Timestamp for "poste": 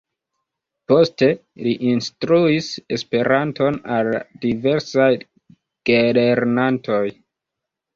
0.91-1.29